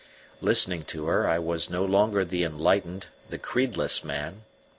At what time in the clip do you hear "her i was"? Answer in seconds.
1.05-1.69